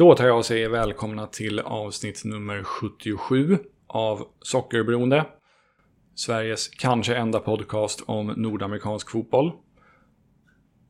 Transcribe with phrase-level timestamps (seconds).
[0.00, 5.26] Då tar jag och säger välkomna till avsnitt nummer 77 av Sockerberoende.
[6.14, 9.52] Sveriges kanske enda podcast om nordamerikansk fotboll.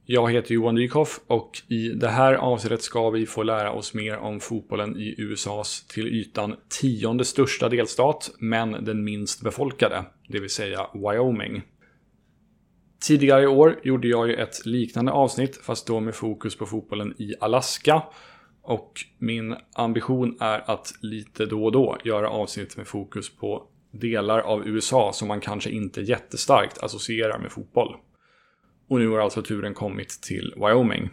[0.05, 4.17] Jag heter Johan Dykhoff och i det här avsnittet ska vi få lära oss mer
[4.17, 10.51] om fotbollen i USAs till ytan tionde största delstat, men den minst befolkade, det vill
[10.51, 11.63] säga Wyoming.
[13.07, 17.15] Tidigare i år gjorde jag ju ett liknande avsnitt, fast då med fokus på fotbollen
[17.19, 18.03] i Alaska.
[18.63, 24.39] Och min ambition är att lite då och då göra avsnitt med fokus på delar
[24.39, 27.97] av USA som man kanske inte jättestarkt associerar med fotboll.
[28.89, 31.11] Och nu har alltså turen kommit till Wyoming.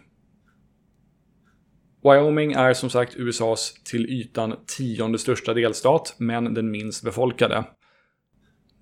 [2.03, 7.63] Wyoming är som sagt USAs till ytan tionde största delstat, men den minst befolkade.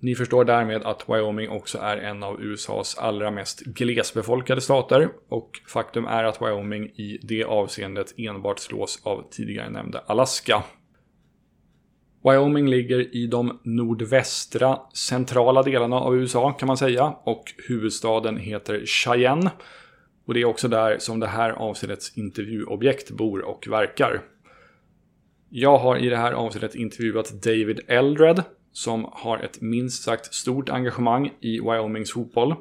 [0.06, 5.60] Ni förstår därmed att Wyoming också är en av USAs allra mest glesbefolkade stater och
[5.68, 10.62] faktum är att Wyoming i det avseendet enbart slås av tidigare nämnda Alaska.
[12.24, 18.86] Wyoming ligger i de nordvästra centrala delarna av USA kan man säga och huvudstaden heter
[18.86, 19.50] Cheyenne.
[20.26, 24.22] Och det är också där som det här avsnittets intervjuobjekt bor och verkar.
[25.48, 28.42] Jag har i det här avsnittet intervjuat David Eldred
[28.76, 32.54] som har ett minst sagt stort engagemang i Wyomings fotboll.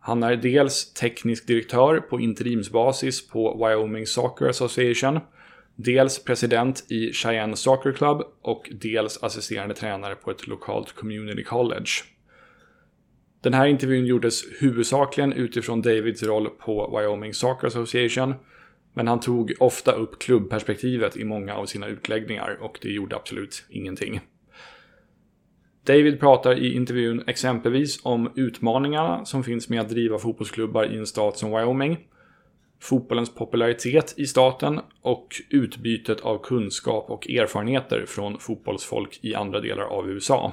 [0.00, 5.20] Han är dels teknisk direktör på interimsbasis på Wyoming Soccer Association,
[5.76, 11.90] dels president i Cheyenne Soccer Club och dels assisterande tränare på ett lokalt community college.
[13.42, 18.34] Den här intervjun gjordes huvudsakligen utifrån Davids roll på Wyoming Soccer Association,
[18.94, 23.64] men han tog ofta upp klubbperspektivet i många av sina utläggningar och det gjorde absolut
[23.68, 24.20] ingenting.
[25.86, 31.06] David pratar i intervjun exempelvis om utmaningarna som finns med att driva fotbollsklubbar i en
[31.06, 31.98] stat som Wyoming,
[32.80, 39.84] fotbollens popularitet i staten och utbytet av kunskap och erfarenheter från fotbollsfolk i andra delar
[39.84, 40.52] av USA.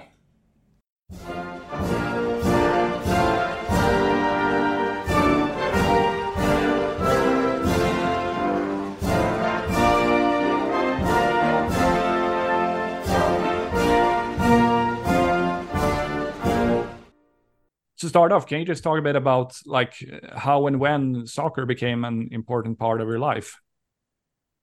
[18.00, 19.94] To start off, can you just talk a bit about like
[20.36, 23.60] how and when soccer became an important part of your life?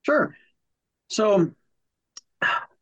[0.03, 0.37] Sure.
[1.09, 1.51] So,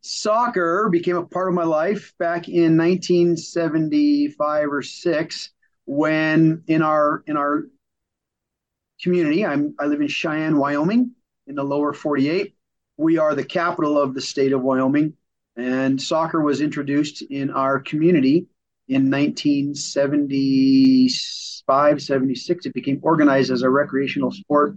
[0.01, 5.51] soccer became a part of my life back in 1975 or six
[5.85, 7.65] when in our in our
[9.03, 11.13] community, I'm I live in Cheyenne, Wyoming,
[11.47, 12.55] in the lower 48.
[12.99, 15.15] We are the capital of the state of Wyoming,
[15.57, 18.47] and soccer was introduced in our community
[18.89, 24.77] in 1975, 76, it became organized as a recreational sport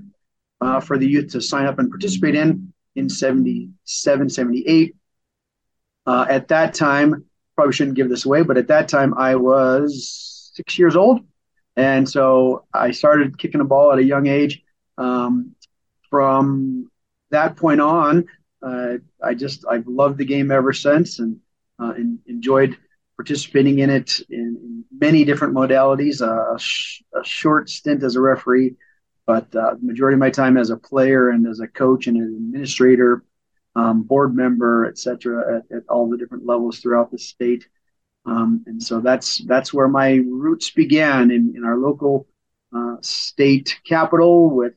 [0.62, 4.96] uh, for the youth to sign up and participate in in 77, 78.
[6.06, 10.52] Uh, at that time, probably shouldn't give this away, but at that time I was
[10.54, 11.22] six years old.
[11.76, 14.62] And so I started kicking a ball at a young age.
[14.98, 15.56] Um,
[16.10, 16.90] from
[17.32, 18.28] that point on,
[18.62, 21.40] uh, I just, I've loved the game ever since and,
[21.80, 22.78] uh, and enjoyed
[23.18, 26.22] participating in it in, many different modalities.
[26.22, 28.76] Uh, a, sh- a, short stint as a referee,
[29.26, 32.18] but uh, the majority of my time as a player and as a coach and
[32.18, 33.24] an administrator,
[33.76, 37.68] um, board member, etc., at, at, all the different levels throughout the state.
[38.26, 42.28] Um, and so that's that's where my roots began in, in our local
[42.76, 44.74] uh, state capital with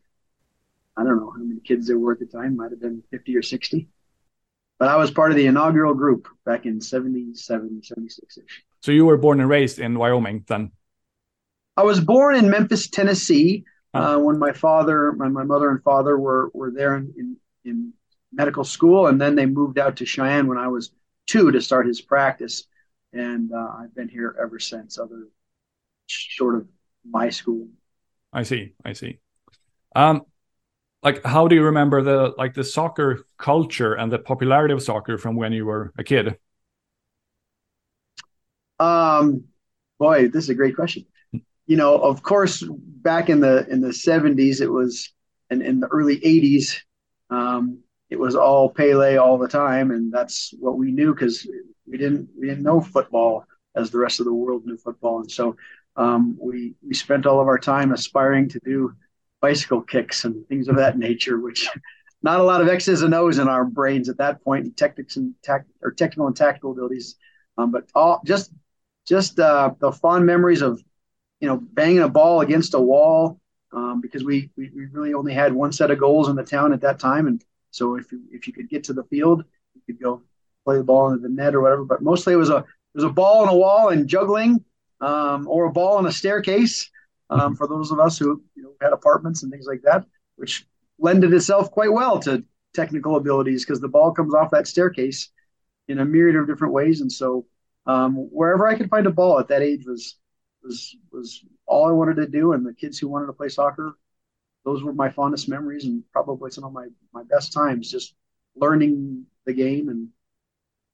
[0.97, 3.37] I don't know how many kids there were at the time, might have been 50
[3.37, 3.89] or 60
[4.79, 8.65] but I was part of the inaugural group back in 77, 76 ish.
[8.81, 10.73] So you were born and raised in Wyoming then?
[11.77, 16.19] I was born in Memphis, Tennessee, uh, when my father, my, my mother and father
[16.19, 17.93] were, were there in, in, in,
[18.31, 19.07] medical school.
[19.07, 20.91] And then they moved out to Cheyenne when I was
[21.27, 22.65] two to start his practice.
[23.15, 25.29] And uh, I've been here ever since, other
[26.09, 26.69] short of
[27.09, 27.69] my school.
[28.31, 28.75] I see.
[28.85, 29.19] I see.
[29.97, 30.27] Um,
[31.03, 35.19] like how do you remember the like the soccer culture and the popularity of soccer
[35.19, 36.39] from when you were a kid?
[38.79, 39.45] Um
[39.99, 41.05] boy this is a great question.
[41.67, 45.13] You know of course back in the in the 70s it was
[45.51, 46.81] and in the early 80s
[47.31, 47.79] um
[48.11, 51.47] it was all Pelé all the time and that's what we knew because
[51.87, 53.45] we didn't we didn't know football
[53.75, 55.21] as the rest of the world knew football.
[55.21, 55.57] And so
[55.97, 58.95] um, we we spent all of our time aspiring to do
[59.41, 61.69] bicycle kicks and things of that nature, which
[62.23, 65.35] not a lot of X's and O's in our brains at that point, tactics and
[65.43, 67.17] tact or technical and tactical abilities.
[67.57, 68.53] Um, but all just
[69.07, 70.83] just uh, the fond memories of
[71.41, 73.41] you know banging a ball against a wall
[73.73, 76.73] um, because we, we, we really only had one set of goals in the town
[76.73, 79.45] at that time, and So if you, if you could get to the field,
[79.75, 80.23] you could go
[80.65, 81.85] play the ball into the net or whatever.
[81.85, 84.65] But mostly it was a it was a ball on a wall and juggling,
[85.01, 86.91] um, or a ball on a staircase.
[87.31, 87.55] Um, mm-hmm.
[87.55, 90.67] for those of us who you know had apartments and things like that, which
[90.99, 92.45] lended itself quite well to
[92.75, 95.31] technical abilities because the ball comes off that staircase
[95.89, 97.01] in a myriad of different ways.
[97.01, 97.47] And so
[97.87, 100.17] um, wherever I could find a ball at that age was
[100.63, 102.53] was was all I wanted to do.
[102.53, 103.93] And the kids who wanted to play soccer,
[104.65, 108.15] those were my fondest memories and probably some of my my best times, just
[108.57, 110.09] learning the game and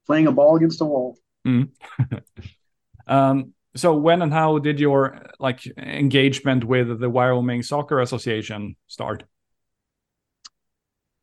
[0.07, 1.19] playing a ball against a wall.
[1.47, 1.71] Mm.
[3.07, 9.25] um, so when and how did your like engagement with the Wyoming Soccer Association start?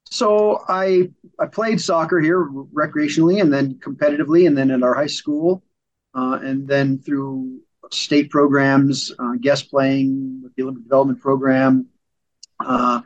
[0.06, 1.10] So I
[1.40, 5.64] I played soccer here recreationally and then competitively, and then at our high school,
[6.14, 7.62] uh, and then through
[7.92, 11.88] state programs, uh, guest playing with the Olympic Development Program.
[12.60, 13.02] Uh,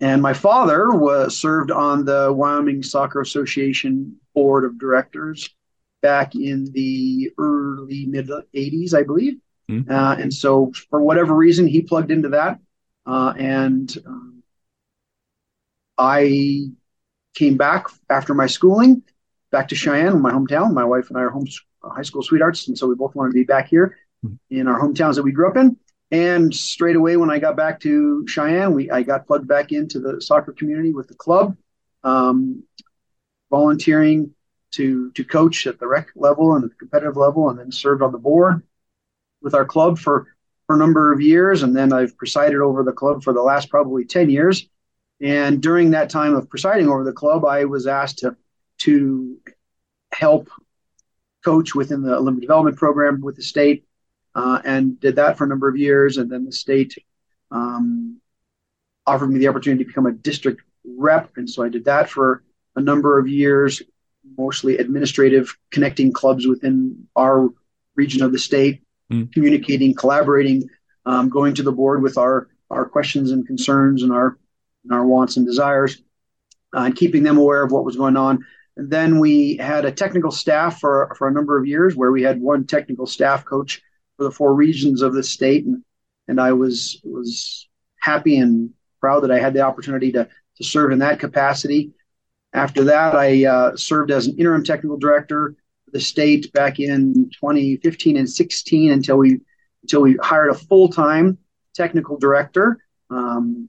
[0.00, 5.50] and my father was served on the Wyoming Soccer Association board of directors
[6.00, 9.38] back in the early mid 80s, I believe.
[9.70, 9.90] Mm-hmm.
[9.90, 12.58] Uh, and so, for whatever reason, he plugged into that,
[13.06, 14.42] uh, and um,
[15.98, 16.70] I
[17.34, 19.02] came back after my schooling,
[19.50, 20.72] back to Cheyenne, my hometown.
[20.72, 21.46] My wife and I are home,
[21.82, 24.34] high school sweethearts, and so we both wanted to be back here hmm.
[24.48, 25.76] in our hometowns that we grew up in.
[26.10, 30.00] And straight away, when I got back to Cheyenne, we I got plugged back into
[30.00, 31.56] the soccer community with the club,
[32.04, 32.62] um,
[33.50, 34.34] volunteering
[34.72, 38.12] to to coach at the rec level and the competitive level, and then served on
[38.12, 38.62] the board
[39.42, 40.26] with our club for
[40.66, 41.62] for a number of years.
[41.62, 44.68] And then I've presided over the club for the last probably ten years.
[45.20, 48.36] And during that time of presiding over the club, I was asked to
[48.78, 49.38] to
[50.12, 50.48] help
[51.44, 53.84] coach within the Olympic Development Program with the state,
[54.34, 56.18] uh, and did that for a number of years.
[56.18, 56.96] And then the state
[57.50, 58.20] um,
[59.06, 62.44] offered me the opportunity to become a district rep, and so I did that for
[62.76, 63.82] a number of years,
[64.36, 67.48] mostly administrative, connecting clubs within our
[67.96, 68.82] region of the state,
[69.12, 69.32] mm.
[69.32, 70.68] communicating, collaborating,
[71.06, 74.38] um, going to the board with our our questions and concerns and our
[74.84, 76.02] and our wants and desires,
[76.76, 78.44] uh, and keeping them aware of what was going on.
[78.78, 82.22] And then we had a technical staff for, for a number of years where we
[82.22, 83.82] had one technical staff coach
[84.16, 85.66] for the four regions of the state.
[85.66, 85.82] And,
[86.28, 87.68] and I was, was
[88.00, 88.70] happy and
[89.00, 91.90] proud that I had the opportunity to, to serve in that capacity.
[92.52, 95.54] After that, I uh, served as an interim technical director
[95.84, 99.40] for the state back in 2015 and 16 until we
[99.82, 101.38] until we hired a full time
[101.74, 102.78] technical director.
[103.10, 103.68] Um,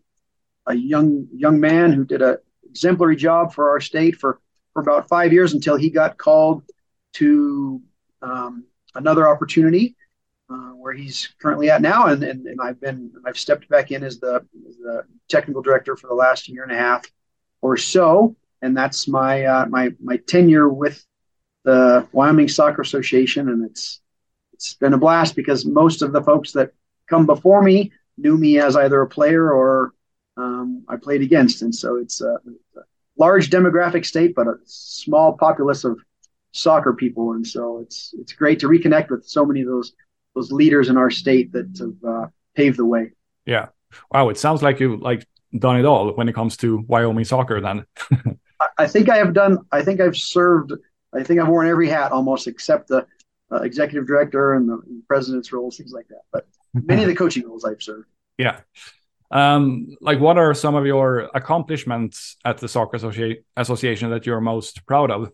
[0.65, 2.37] a young young man who did an
[2.69, 4.39] exemplary job for our state for,
[4.73, 6.63] for about five years until he got called
[7.13, 7.81] to
[8.21, 8.65] um,
[8.95, 9.95] another opportunity
[10.49, 12.07] uh, where he's currently at now.
[12.07, 15.95] And, and, and I've been I've stepped back in as the, as the technical director
[15.95, 17.05] for the last year and a half
[17.61, 18.35] or so.
[18.61, 21.05] And that's my uh, my my tenure with
[21.63, 24.01] the Wyoming Soccer Association, and it's
[24.53, 26.71] it's been a blast because most of the folks that
[27.07, 29.93] come before me knew me as either a player or
[30.37, 31.61] um, I played against.
[31.61, 32.81] And so it's a, a,
[33.17, 35.99] large demographic state, but a small populace of
[36.51, 37.33] soccer people.
[37.33, 39.93] And so it's it's great to reconnect with so many of those
[40.35, 43.11] those leaders in our state that have uh, paved the way.
[43.45, 43.67] Yeah.
[44.11, 44.29] Wow.
[44.29, 45.27] It sounds like you've like
[45.57, 47.59] done it all when it comes to Wyoming soccer.
[47.59, 47.85] Then.
[48.77, 49.59] I think I have done.
[49.71, 50.73] I think I've served.
[51.13, 53.05] I think I've worn every hat almost except the
[53.51, 56.21] uh, executive director and the president's roles, things like that.
[56.31, 58.07] But many of the coaching roles I've served.
[58.37, 58.59] Yeah.
[59.31, 64.41] Um, like, what are some of your accomplishments at the Soccer Associ Association that you're
[64.41, 65.31] most proud of?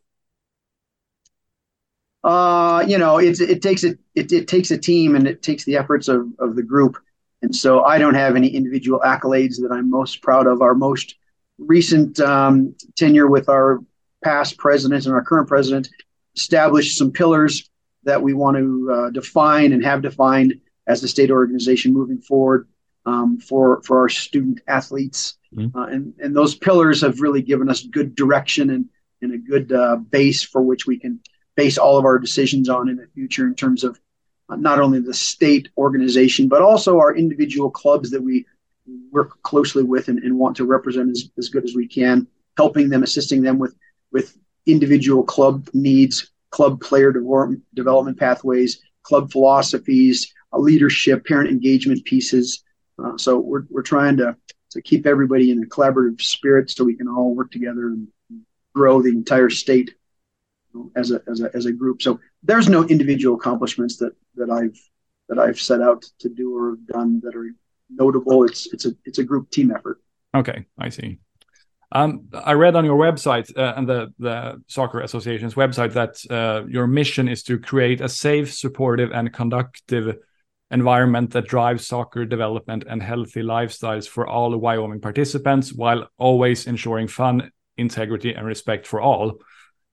[2.23, 5.63] Uh, you know, it's it takes it, it it takes a team and it takes
[5.63, 6.97] the efforts of of the group.
[7.41, 10.61] And so I don't have any individual accolades that I'm most proud of.
[10.61, 11.15] Our most
[11.57, 13.79] recent um, tenure with our
[14.23, 15.89] past president and our current president
[16.35, 17.69] established some pillars
[18.03, 20.53] that we want to uh, define and have defined
[20.87, 22.67] as the state organization moving forward
[23.05, 25.77] um, for for our student athletes, mm-hmm.
[25.77, 28.85] uh, and and those pillars have really given us good direction and
[29.21, 31.19] and a good uh, base for which we can
[31.55, 33.99] base all of our decisions on in the future in terms of
[34.49, 38.45] uh, not only the state organization but also our individual clubs that we
[39.11, 42.27] work closely with and, and want to represent as, as good as we can,
[42.57, 43.75] helping them, assisting them with
[44.11, 47.11] with individual club needs, club player
[47.73, 52.63] development pathways, club philosophies, leadership, parent engagement pieces.
[53.03, 54.35] Uh, so we're, we're trying to,
[54.71, 58.07] to keep everybody in a collaborative spirit so we can all work together and
[58.73, 59.93] grow the entire state
[60.73, 62.01] you know, as, a, as, a, as a group.
[62.01, 64.79] So there's no individual accomplishments that, that I've
[65.27, 67.49] that I've set out to do or done that are
[67.89, 68.43] notable.
[68.45, 70.01] It's it's a it's a group team effort.
[70.35, 71.19] Okay, I see.
[71.91, 76.65] Um, I read on your website uh, and the, the Soccer Association's website that uh,
[76.67, 80.17] your mission is to create a safe, supportive, and conductive
[80.71, 87.07] environment that drives soccer development and healthy lifestyles for all Wyoming participants while always ensuring
[87.07, 89.39] fun, integrity, and respect for all.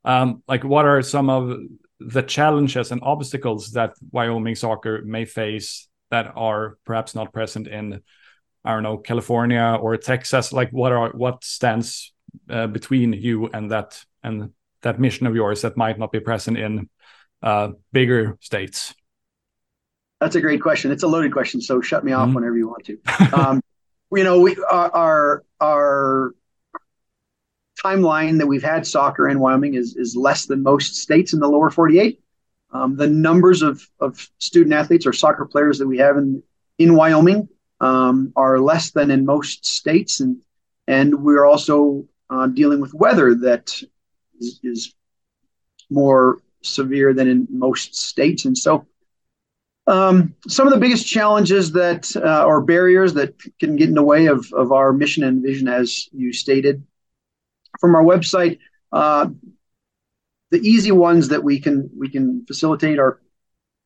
[0.04, 1.56] Um, like, what are some of
[2.00, 8.02] the challenges and obstacles that Wyoming soccer may face that are perhaps not present in
[8.64, 10.52] I don't know California or Texas?
[10.52, 12.12] Like what are what stands
[12.48, 14.50] uh, between you and that and
[14.82, 16.88] that mission of yours that might not be present in
[17.42, 18.94] uh, bigger states?
[20.20, 20.92] That's a great question.
[20.92, 22.36] It's a loaded question, so shut me off mm-hmm.
[22.36, 22.98] whenever you want to.
[23.32, 23.62] Um,
[24.14, 26.34] you know, we our our
[27.82, 31.48] timeline that we've had soccer in Wyoming is is less than most states in the
[31.48, 32.21] lower 48.
[32.72, 36.42] Um, the numbers of of student athletes or soccer players that we have in
[36.78, 37.48] in Wyoming
[37.80, 40.42] um, are less than in most states, and
[40.86, 43.74] and we're also uh, dealing with weather that
[44.40, 44.94] is, is,
[45.90, 48.86] more severe than in most states, and so.
[49.88, 54.02] Um, some of the biggest challenges that uh, or barriers that can get in the
[54.02, 56.86] way of, of our mission and vision, as you stated
[57.80, 58.60] from our website,
[58.92, 59.28] uh,
[60.52, 63.20] the easy ones that we can we can facilitate are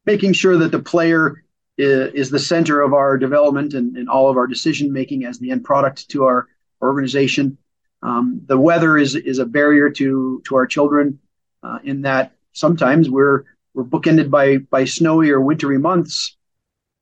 [0.04, 1.44] making sure that the player
[1.78, 5.50] is, the center of our development and, and all of our decision making as the
[5.50, 6.48] end product to our
[6.82, 7.56] organization.
[8.02, 11.20] Um, the weather is is a barrier to to our children
[11.62, 16.36] uh, in that sometimes we're we're bookended by by snowy or wintry months,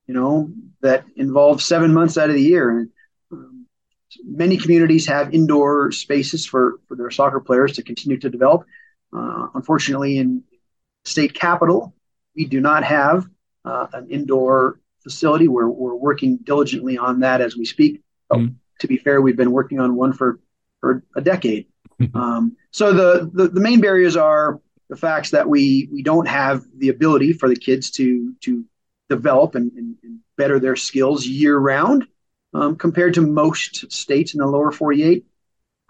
[0.07, 2.69] you know, that involve seven months out of the year.
[2.69, 2.89] And
[3.31, 3.65] um,
[4.23, 8.65] many communities have indoor spaces for for their soccer players to continue to develop.
[9.15, 10.43] Uh, unfortunately, in
[11.05, 11.93] state capital,
[12.35, 13.25] we do not have
[13.63, 15.47] uh, an indoor facility.
[15.47, 18.01] We're, we're working diligently on that as we speak.
[18.31, 18.53] Mm-hmm.
[18.79, 20.39] To be fair, we've been working on one for,
[20.81, 21.67] for a decade.
[22.01, 22.17] Mm-hmm.
[22.17, 26.63] Um, so the, the, the main barriers are the facts that we we don't have
[26.77, 28.63] the ability for the kids to to
[29.09, 32.05] develop and, and, and better their skills year round
[32.53, 35.25] um, compared to most states in the lower 48.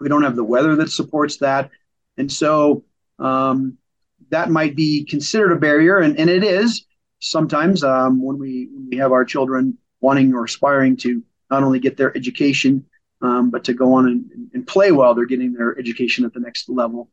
[0.00, 1.70] We don't have the weather that supports that,
[2.16, 2.84] and so
[3.18, 3.78] um,
[4.30, 6.86] that might be considered a barrier, and, and it is
[7.20, 11.78] sometimes um, when we when we have our children wanting or aspiring to not only
[11.78, 12.84] get their education
[13.22, 16.40] um, but to go on and, and, play while they're getting their education at the
[16.40, 17.10] next level.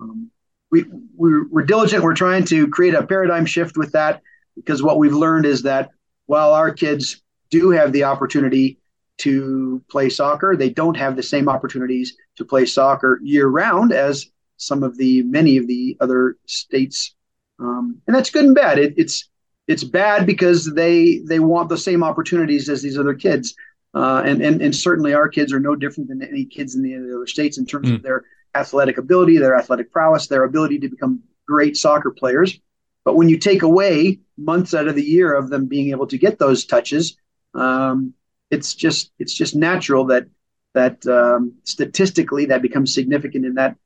[0.00, 0.30] Um,
[0.70, 0.84] we,
[1.14, 2.02] we're, we're, diligent.
[2.02, 4.22] We're trying to create a paradigm shift with that
[4.56, 5.90] because what we've learned is that
[6.26, 8.80] while our kids do have the opportunity
[9.18, 14.26] to play soccer, they don't have the same opportunities to play soccer year round as
[14.56, 17.14] some of the many of the other states.
[17.58, 18.78] Um, and that's good and bad.
[18.78, 19.28] It, it's
[19.66, 23.54] it's bad because they they want the same opportunities as these other kids.
[23.94, 26.94] Uh, and, and and certainly our kids are no different than any kids in the
[26.94, 27.94] other states in terms mm.
[27.94, 32.58] of their athletic ability, their athletic prowess, their ability to become great soccer players.
[33.04, 36.18] But when you take away months out of the year of them being able to
[36.18, 37.16] get those touches,
[37.54, 38.14] um,
[38.50, 40.26] it's just it's just natural that
[40.74, 43.76] that um, statistically that becomes significant in that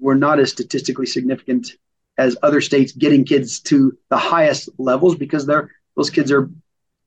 [0.00, 1.72] we're not as statistically significant
[2.16, 6.50] as other states getting kids to the highest levels because they're those kids are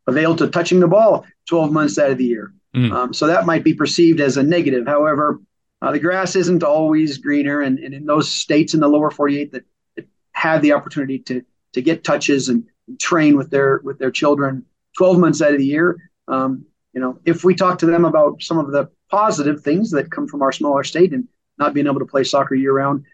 [0.07, 2.53] available to touching the ball 12 months out of the year.
[2.75, 2.91] Mm.
[2.91, 4.85] Um, so that might be perceived as a negative.
[4.85, 5.41] However,
[5.81, 9.51] uh, the grass isn't always greener, and, and in those states in the lower 48
[9.51, 9.63] that,
[9.95, 11.43] that have the opportunity to
[11.73, 14.65] to get touches and, and, train with their with their children
[14.97, 18.43] 12 months out of the year, um, you know, if we talk to them about
[18.43, 21.27] some of the positive things that come from our smaller state and
[21.61, 23.05] not being able to play soccer year round,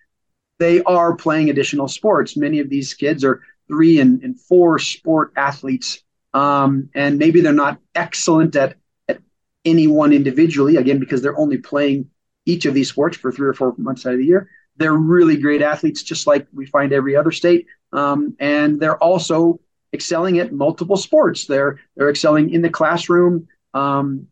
[0.58, 2.36] they are playing additional sports.
[2.36, 6.02] Many of these kids are three and, and four sport athletes.
[6.34, 8.78] Um, and maybe they're not excellent at,
[9.08, 9.20] at
[9.66, 12.10] any one individually, again, because they're only playing
[12.46, 14.50] each of these sports for three or four months out of the year.
[14.78, 17.68] They're really great athletes, just like we find every other state.
[17.92, 19.60] Um, and they're also
[19.94, 21.46] excelling at multiple sports.
[21.46, 24.28] They're they're excelling in the classroom um,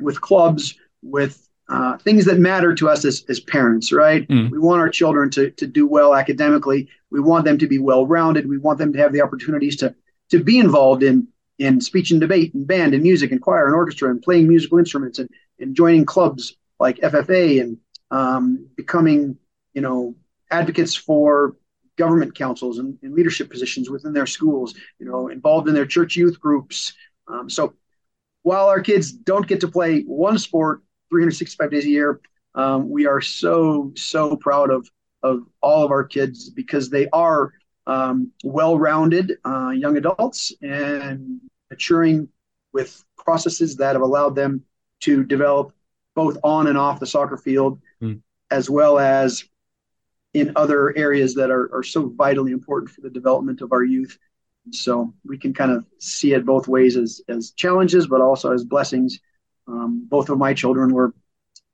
[0.00, 4.26] with clubs, with uh, things that matter to us as, as parents, right?
[4.28, 4.50] Mm.
[4.50, 6.88] We want our children to, to do well academically.
[7.10, 8.48] We want them to be well rounded.
[8.48, 9.94] We want them to have the opportunities to,
[10.30, 11.28] to be involved in,
[11.58, 14.78] in speech and debate and band and music and choir and orchestra and playing musical
[14.78, 15.28] instruments and,
[15.60, 17.78] and joining clubs like FFA and
[18.10, 19.36] um, becoming,
[19.72, 20.14] you know,
[20.50, 21.56] advocates for
[21.96, 26.16] government councils and, and, leadership positions within their schools, you know, involved in their church
[26.16, 26.94] youth groups.
[27.28, 27.74] Um, so
[28.42, 32.20] while our kids don't get to play one sport 365 days a year.
[32.54, 34.90] Um, we are so so proud of
[35.22, 37.52] of all of our kids because they are
[37.86, 41.40] um, well-rounded uh, young adults and
[41.70, 42.28] maturing
[42.72, 44.64] with processes that have allowed them
[45.00, 45.72] to develop
[46.14, 48.20] both on and off the soccer field, mm.
[48.50, 49.44] as well as
[50.34, 54.18] in other areas that are, are so vitally important for the development of our youth.
[54.70, 58.64] So we can kind of see it both ways as, as challenges, but also as
[58.64, 59.20] blessings.
[59.68, 61.14] Um, both of my children were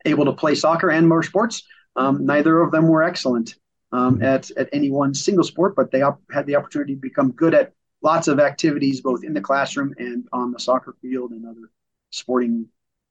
[0.04, 1.62] able to play soccer and more sports.
[1.96, 3.56] Um, neither of them were excellent
[3.92, 4.24] um, mm-hmm.
[4.24, 7.54] at, at any one single sport, but they op- had the opportunity to become good
[7.54, 11.70] at lots of activities, both in the classroom and on the soccer field and other
[12.10, 12.66] sporting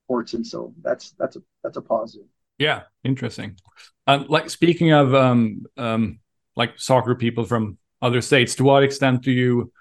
[0.06, 0.34] sports.
[0.34, 2.28] And so that's that's a that's a positive.
[2.58, 3.58] Yeah, interesting.
[4.08, 6.20] And like speaking of um, um,
[6.56, 9.72] like soccer people from other states, to what extent do you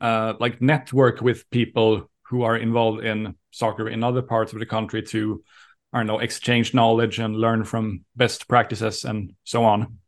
[0.00, 4.66] uh, like network with people who are involved in soccer in other parts of the
[4.66, 5.44] country to
[5.92, 9.98] I don't know exchange knowledge and learn from best practices and so on?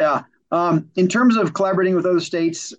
[0.00, 0.22] Yeah,
[0.52, 2.72] um, in terms of collaborating with other states,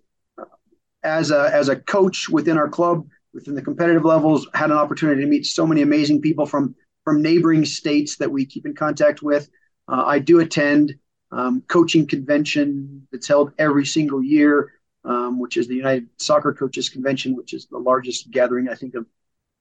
[1.03, 5.21] as a as a coach within our club, within the competitive levels, had an opportunity
[5.21, 9.21] to meet so many amazing people from from neighboring states that we keep in contact
[9.21, 9.49] with.
[9.89, 10.95] Uh, I do attend
[11.31, 14.71] um, coaching convention that's held every single year,
[15.05, 18.95] um, which is the United Soccer Coaches Convention, which is the largest gathering I think
[18.95, 19.05] of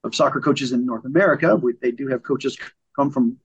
[0.03, 1.57] of soccer coaches in North America.
[1.57, 2.59] We, they do have coaches
[2.95, 3.39] come from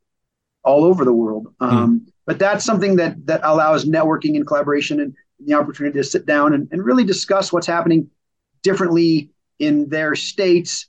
[0.64, 2.12] all over the world, um, mm.
[2.26, 6.54] but that's something that that allows networking and collaboration and the opportunity to sit down
[6.54, 8.10] and, and really discuss what's happening
[8.62, 9.30] differently
[9.60, 10.88] in their states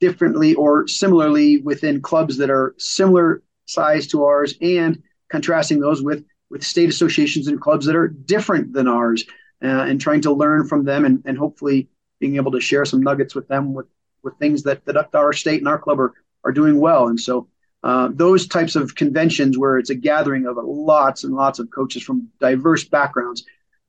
[0.00, 6.24] differently or similarly within clubs that are similar size to ours and contrasting those with
[6.50, 9.24] with state associations and clubs that are different than ours
[9.62, 11.88] uh, and trying to learn from them and, and hopefully
[12.18, 13.86] being able to share some nuggets with them with,
[14.22, 16.14] with things that, that our state and our club are,
[16.44, 17.08] are doing well.
[17.08, 17.48] And so
[17.82, 22.02] uh, those types of conventions where it's a gathering of lots and lots of coaches
[22.02, 23.44] from diverse backgrounds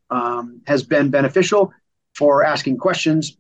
[0.10, 1.74] um, has been beneficial
[2.16, 3.38] for asking questions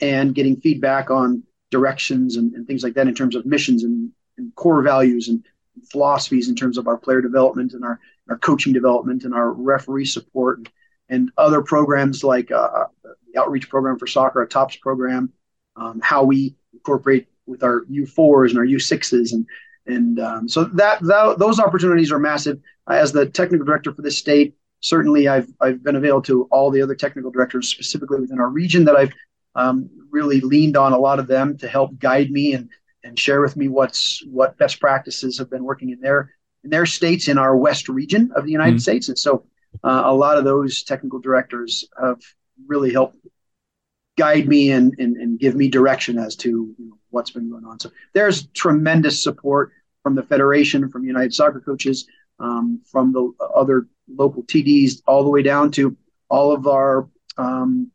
[0.00, 4.10] and getting feedback on directions and, and things like that in terms of missions and,
[4.36, 5.44] and, core values and
[5.90, 10.04] philosophies in terms of our player development and our, our coaching development and our referee
[10.04, 10.70] support and,
[11.12, 12.86] and other programs like uh, uh
[13.32, 15.32] the outreach program for soccer, a TOPS program,
[15.76, 19.46] um, how we incorporate with our U4s and our U6s and
[19.84, 22.60] and um, so that, that, those opportunities are massive.
[22.88, 26.82] As the technical director for this state, certainly I've I've been available to all the
[26.82, 29.12] other technical directors specifically within our region that I've
[29.54, 32.68] um, really leaned on a lot of them to help guide me and
[33.04, 36.86] and share with me what's what best practices have been working in their in their
[36.86, 38.78] states in our west region of the United mm-hmm.
[38.78, 39.44] States and so
[39.84, 42.20] uh, a lot of those technical directors have
[42.66, 43.16] really helped
[44.18, 47.64] guide me and, and, and give me direction as to you know, what's been going
[47.64, 52.06] on so there's tremendous support from the federation from United Soccer Coaches
[52.38, 55.96] um, from the other local TDs all the way down to
[56.28, 57.08] all of our
[57.38, 57.90] um,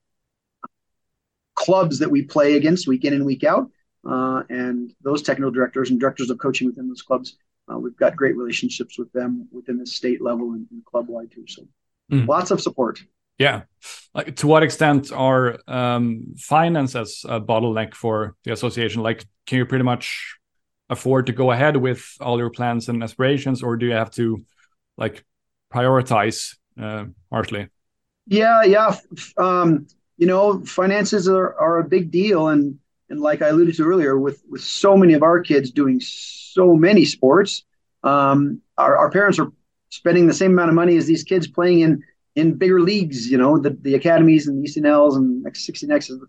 [1.56, 3.70] clubs that we play against week in and week out.
[4.08, 7.36] Uh, and those technical directors and directors of coaching within those clubs,
[7.71, 11.32] uh, we've got great relationships with them within the state level and, and club wide
[11.32, 11.45] too.
[11.47, 11.63] So
[12.12, 12.27] mm.
[12.27, 13.03] lots of support.
[13.38, 13.63] Yeah.
[14.13, 19.03] Like, to what extent are um, finances a bottleneck for the association?
[19.03, 20.38] Like, can you pretty much
[20.89, 24.43] afford to go ahead with all your plans and aspirations, or do you have to
[24.97, 25.23] like
[25.71, 27.67] prioritize uh, harshly?
[28.25, 28.95] Yeah, yeah.
[29.38, 33.84] Um, you know, finances are, are a big deal, and and like I alluded to
[33.84, 37.63] earlier, with with so many of our kids doing so many sports,
[38.04, 39.52] um, our, our parents are
[39.89, 42.04] spending the same amount of money as these kids playing in
[42.36, 43.30] in bigger leagues.
[43.30, 46.20] You know, the the academies and the ECNLs and X60Xs,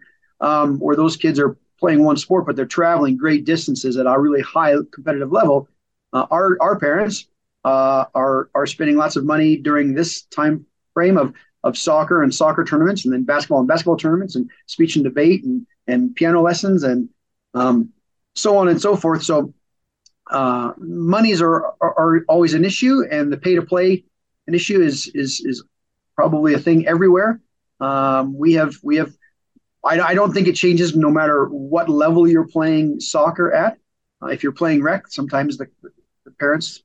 [0.40, 4.18] um, where those kids are playing one sport, but they're traveling great distances at a
[4.18, 5.68] really high competitive level.
[6.12, 7.26] Uh, our our parents
[7.64, 10.64] uh, are are spending lots of money during this time
[10.94, 11.32] frame of
[11.64, 15.44] of soccer and soccer tournaments, and then basketball and basketball tournaments, and speech and debate,
[15.44, 17.08] and and piano lessons, and
[17.54, 17.92] um,
[18.34, 19.24] so on and so forth.
[19.24, 19.52] So
[20.30, 24.04] uh, monies are, are, are always an issue, and the pay to play
[24.46, 25.64] an issue is is is
[26.14, 27.40] probably a thing everywhere.
[27.80, 29.12] Um, we have we have.
[29.84, 33.78] I, I don't think it changes no matter what level you're playing soccer at.
[34.20, 35.68] Uh, if you're playing rec, sometimes the,
[36.24, 36.82] the parents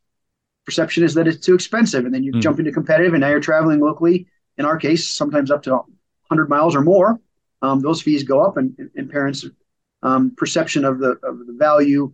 [0.66, 2.42] perception is that it's too expensive, and then you mm.
[2.42, 4.28] jump into competitive, and now you're traveling locally.
[4.58, 7.20] In our case, sometimes up to 100 miles or more.
[7.64, 9.46] Um, those fees go up, and, and parents'
[10.04, 12.14] um, perception of the of the value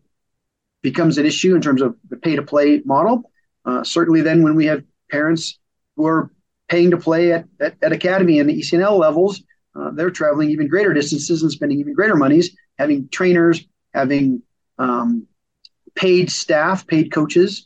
[0.82, 3.30] becomes an issue in terms of the pay to play model.
[3.66, 5.60] Uh, certainly, then when we have parents
[5.98, 6.32] who are
[6.70, 9.44] paying to play at, at, at academy and the ECNL levels,
[9.76, 14.42] uh, they're traveling even greater distances and spending even greater monies, having trainers, having
[14.78, 15.28] um,
[15.96, 17.66] paid staff, paid coaches,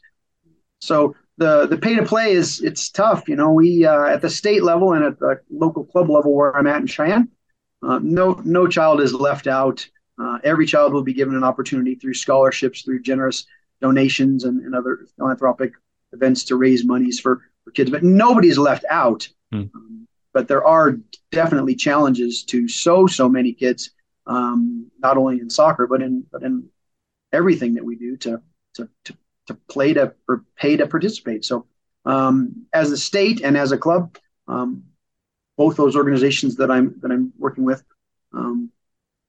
[0.84, 3.30] so the the pay to play is it's tough.
[3.30, 6.56] You know, we uh, at the state level and at the local club level where
[6.56, 7.30] I'm at in Cheyenne,
[7.86, 9.88] uh, no no child is left out.
[10.20, 13.46] Uh, every child will be given an opportunity through scholarships, through generous
[13.82, 15.74] donations and, and other philanthropic
[16.14, 19.28] events to raise monies for, for kids, but nobody's left out.
[19.54, 19.74] Mm.
[19.74, 20.98] Um, but there are
[21.32, 23.92] definitely challenges to so so many kids,
[24.26, 26.70] um, not only in soccer but in but in
[27.32, 28.42] everything that we do to
[28.76, 29.18] to to,
[29.48, 31.44] to play to or pay to participate.
[31.46, 31.68] So
[32.06, 34.18] um, as a state and as a club,
[34.48, 34.84] um,
[35.58, 37.84] both those organizations that I'm that I'm working with,
[38.34, 38.72] um,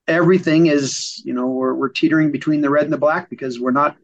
[0.06, 3.70] everything is you know we're, we're teetering between the red and the black because we're
[3.70, 3.96] not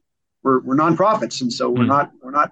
[0.42, 1.88] we're, we're nonprofits and so we're mm.
[1.88, 2.50] not we're not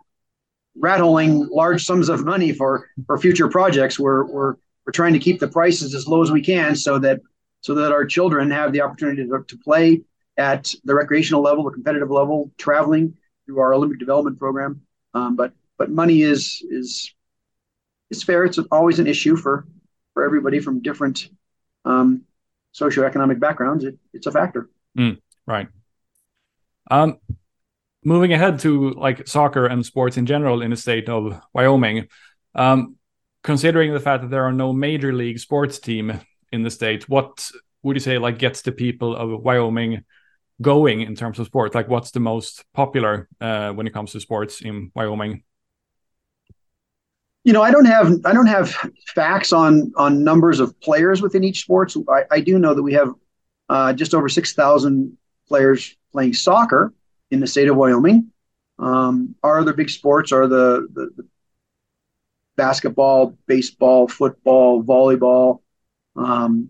[0.77, 3.99] rat holing large sums of money for for future projects.
[3.99, 4.55] We're we're
[4.87, 7.21] we're trying to keep the prices as low as we can so that
[7.61, 10.03] so that our children have the opportunity to, to play
[10.37, 14.81] at the recreational level, the competitive level, traveling through our Olympic development program.
[15.15, 17.15] Um, but but money is is
[18.11, 18.45] is fair.
[18.45, 19.67] It's always an issue for
[20.15, 21.29] for everybody from different
[21.85, 22.23] um,
[22.75, 23.85] socioeconomic backgrounds.
[23.85, 24.69] It, it's a factor.
[24.97, 25.69] Mm, right.
[26.91, 27.19] Um,
[28.05, 32.09] moving ahead to like soccer and sports in general in the state of Wyoming,
[32.55, 32.97] um,
[33.43, 36.21] considering the fact that there are no major league sports team
[36.53, 37.51] in the state, what
[37.83, 40.05] would you say like gets the people of Wyoming
[40.61, 41.75] going in terms of sport?
[41.75, 45.43] Like, what's the most popular uh, when it comes to sports in Wyoming?
[47.49, 48.75] You know, I don't have I don't have
[49.15, 51.97] facts on on numbers of players within each sports.
[52.07, 53.15] I, I do know that we have
[53.71, 55.17] uh, just over six thousand
[55.49, 56.93] players playing soccer
[57.31, 58.31] in the state of Wyoming.
[58.79, 61.27] Um, our other big sports are the, the, the
[62.59, 65.63] basketball, baseball, football, volleyball,
[66.17, 66.69] um,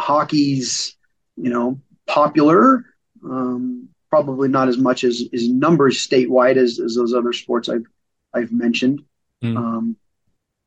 [0.00, 0.96] hockey's,
[1.36, 2.82] you know, popular.
[3.22, 7.84] Um, probably not as much as, as numbers statewide as, as those other sports I've
[8.32, 9.02] I've mentioned.
[9.42, 9.56] Mm.
[9.56, 9.96] Um,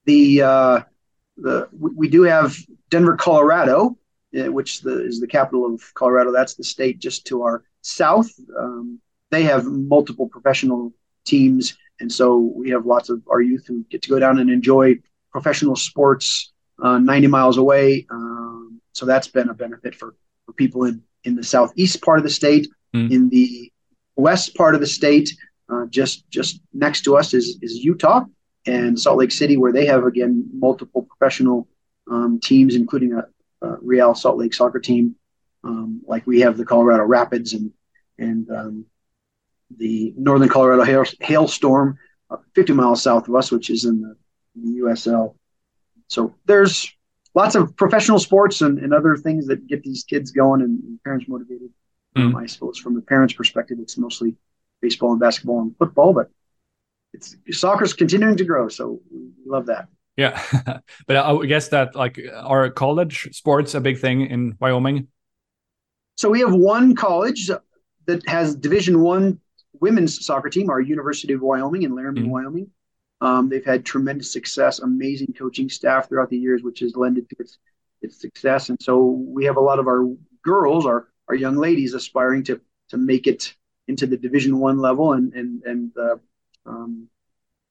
[0.06, 0.82] the uh,
[1.38, 2.56] the we do have
[2.90, 3.98] Denver, Colorado,
[4.34, 6.32] eh, which the, is the capital of Colorado.
[6.32, 8.30] That's the state just to our south.
[8.58, 10.94] Um, they have multiple professional
[11.26, 14.50] teams, and so we have lots of our youth who get to go down and
[14.50, 15.00] enjoy
[15.32, 18.06] professional sports uh, 90 miles away.
[18.10, 22.24] Um, so that's been a benefit for, for people in, in the southeast part of
[22.24, 22.68] the state.
[22.94, 23.12] Mm.
[23.12, 23.72] In the
[24.18, 25.30] west part of the state,
[25.70, 28.26] uh, just just next to us is, is Utah
[28.66, 31.68] and Salt Lake City, where they have again multiple professional
[32.10, 33.26] um, teams, including a,
[33.66, 35.16] a, Real Salt Lake soccer team.
[35.64, 37.72] Um, like we have the Colorado Rapids and
[38.18, 38.86] and um,
[39.78, 41.98] the Northern Colorado hail, hailstorm,
[42.30, 44.16] uh, 50 miles south of us, which is in the,
[44.56, 45.36] in the USL.
[46.08, 46.92] So there's
[47.34, 51.04] lots of professional sports and, and other things that get these kids going and, and
[51.04, 51.70] parents motivated.
[52.18, 52.22] Mm.
[52.22, 54.36] Um, I suppose from the parents' perspective, it's mostly
[54.82, 56.30] baseball and basketball and football, but
[57.14, 59.88] it's soccer's continuing to grow, so we love that.
[60.18, 60.42] Yeah,
[61.08, 65.08] but I guess that like are college sports a big thing in Wyoming?
[66.18, 67.50] So we have one college
[68.06, 69.40] that has Division One
[69.80, 72.30] women's soccer team, our University of Wyoming in Laramie, mm-hmm.
[72.30, 72.70] Wyoming.
[73.22, 77.36] Um, they've had tremendous success, amazing coaching staff throughout the years, which has lended to
[77.40, 77.58] its
[78.02, 78.70] its success.
[78.70, 80.08] And so we have a lot of our
[80.44, 83.56] girls, our our young ladies, aspiring to to make it
[83.88, 86.18] into the Division One level, and and and uh,
[86.66, 87.08] um,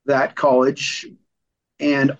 [0.06, 1.06] that college
[1.78, 2.16] and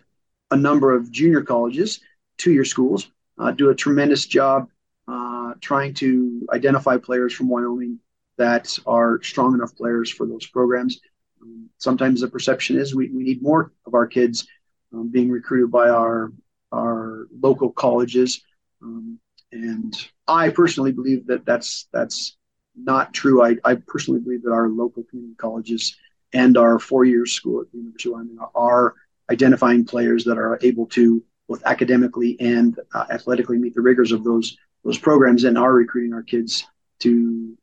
[0.51, 2.01] a number of junior colleges,
[2.39, 4.69] two year schools, uh, do a tremendous job
[5.09, 7.99] uh, trying to identify players from Wyoming
[8.37, 11.01] that are strong enough players for those programs.
[11.43, 14.47] Um, sometimes the perception is we, we need more of our kids
[14.93, 16.33] um, being recruited by our
[16.73, 18.43] our local colleges,
[18.83, 19.19] um,
[19.51, 19.93] and
[20.29, 22.37] I personally believe that that's that's
[22.77, 23.43] not true.
[23.43, 25.97] I, I personally believe that our local community colleges
[26.33, 28.95] and our four-year school at the University of Wyoming are
[29.31, 34.25] identifying players that are able to both academically and uh, athletically meet the rigors of
[34.25, 36.65] those those programs and are recruiting our kids
[37.01, 37.57] to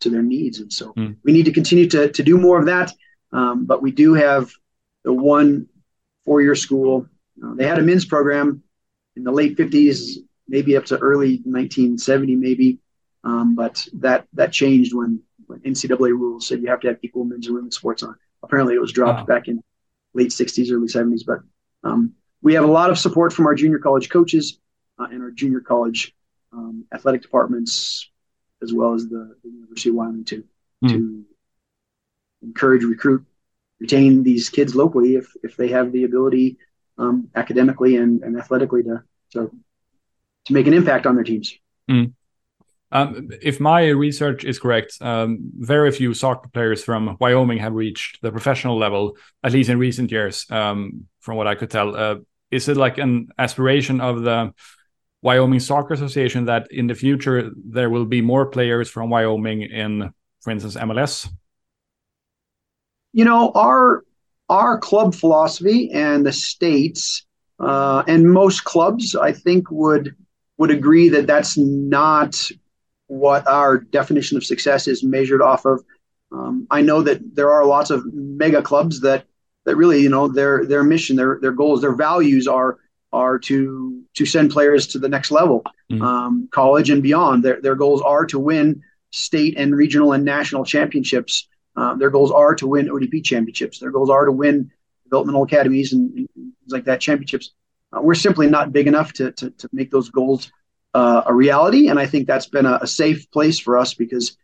[0.00, 0.60] to their needs.
[0.60, 1.16] And so mm.
[1.22, 2.92] we need to continue to, to do more of that.
[3.32, 4.50] Um, but we do have
[5.04, 5.68] the one
[6.24, 7.06] four year school.
[7.42, 8.62] Uh, they had a men's program
[9.16, 10.16] in the late 50s,
[10.48, 12.78] maybe up to early 1970, maybe.
[13.22, 17.24] Um, but that that changed when, when NCAA rules said you have to have equal
[17.24, 18.14] men's and women's sports on.
[18.42, 19.26] Apparently, it was dropped wow.
[19.26, 19.62] back in
[20.14, 21.22] late 60s, early 70s.
[21.26, 21.40] But
[21.84, 24.58] um, we have a lot of support from our junior college coaches
[24.98, 26.14] uh, and our junior college
[26.52, 28.08] um, athletic departments,
[28.62, 30.44] as well as the, the University of Wyoming to
[30.84, 30.88] mm.
[30.88, 31.24] to
[32.42, 33.24] encourage, recruit,
[33.78, 36.58] retain these kids locally if if they have the ability
[36.98, 39.50] um, academically and, and athletically to to
[40.46, 41.56] to make an impact on their teams.
[41.90, 42.12] Mm.
[42.92, 48.20] Um, if my research is correct, um, very few soccer players from Wyoming have reached
[48.22, 51.94] the professional level, at least in recent years, um, from what I could tell.
[51.94, 52.16] Uh,
[52.50, 54.52] is it like an aspiration of the
[55.22, 60.12] Wyoming Soccer Association that in the future there will be more players from Wyoming in
[60.40, 61.28] for instance, MLS?
[63.12, 64.04] You know, our
[64.48, 67.24] our club philosophy and the states
[67.60, 70.14] uh, and most clubs, I think, would
[70.58, 72.36] would agree that that's not
[73.10, 75.82] what our definition of success is measured off of.
[76.30, 79.24] Um, I know that there are lots of mega clubs that
[79.64, 82.78] that really, you know, their their mission, their their goals, their values are
[83.12, 87.42] are to to send players to the next level, mm um, college and beyond.
[87.42, 91.48] Their their goals are to win state and regional and national championships.
[91.76, 93.80] Uh, their goals are to win ODP championships.
[93.80, 94.70] Their goals are to win
[95.02, 97.50] developmental academies and, and things like that championships.
[97.92, 100.52] Uh, we're simply not big enough to to, to make those goals
[100.94, 104.36] uh, a reality, and I think that's been a, a safe place for us because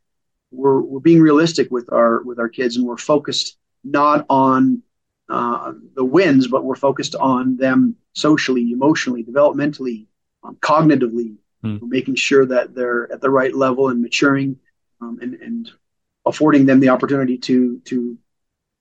[0.50, 4.82] we're we're being realistic with our with our kids, and we're focused not on
[5.28, 10.06] uh, the wins, but we're focused on them socially, emotionally, developmentally,
[10.44, 11.82] um, cognitively, mm.
[11.82, 14.56] making sure that they're at the right level and maturing,
[15.00, 15.70] um, and, and
[16.24, 18.16] affording them the opportunity to to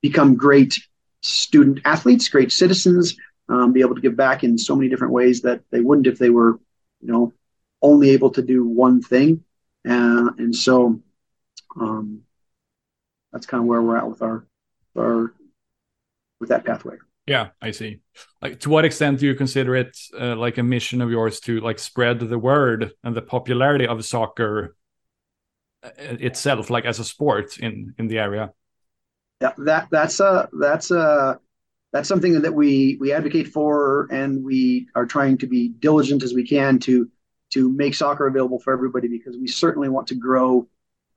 [0.02, 0.80] become great
[1.22, 3.18] student athletes, great citizens,
[3.50, 6.20] um, be able to give back in so many different ways that they wouldn't if
[6.20, 6.60] they were,
[7.02, 7.34] you know,
[7.82, 9.44] only able to do one thing.
[9.88, 11.02] Uh, and so
[11.80, 12.22] um,
[13.32, 14.48] that's kind of where we're at with our
[14.98, 15.34] our
[16.40, 16.96] with that pathway.
[17.28, 18.02] Yeah, I see.
[18.42, 21.60] Like, to what extent do you consider it uh, like a mission of yours to
[21.60, 24.76] like spread the word and the popularity of soccer
[25.84, 28.52] uh, itself, like as a sport in in the area?
[29.42, 31.40] Yeah, that that's a that's a
[31.92, 36.34] that's something that we we advocate for, and we are trying to be diligent as
[36.34, 37.10] we can to
[37.56, 40.68] to make soccer available for everybody because we certainly want to grow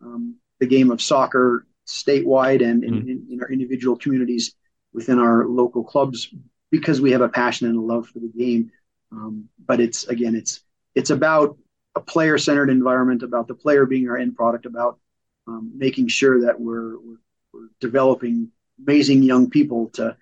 [0.00, 3.08] um, the game of soccer statewide and in, mm.
[3.08, 4.54] in, in our individual communities
[4.92, 6.32] within our local clubs
[6.70, 8.70] because we have a passion and a love for the game.
[9.10, 10.60] Um, but it's again, it's
[10.94, 11.58] it's about
[11.96, 15.00] a player-centered environment, about the player being our end product, about
[15.48, 17.20] um, making sure that we're, we're,
[17.52, 18.52] we're developing
[18.86, 20.16] amazing young people to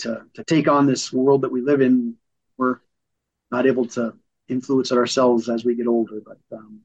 [0.00, 2.16] to to take on this world that we live in.
[2.58, 2.80] We're
[3.50, 4.14] not able to
[4.48, 6.80] influence it ourselves as we get older, but um,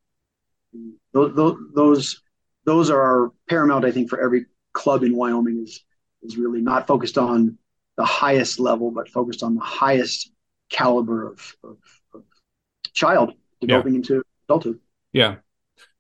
[1.14, 2.22] those, those
[2.66, 3.86] those are our paramount.
[3.86, 5.84] I think for every club in Wyoming is
[6.22, 7.58] is really not focused on
[7.98, 10.32] the highest level, but focused on the highest
[10.70, 11.78] caliber of, of,
[12.14, 12.24] of
[12.94, 13.98] child developing yeah.
[13.98, 14.80] into adulthood.
[15.12, 15.36] Yeah.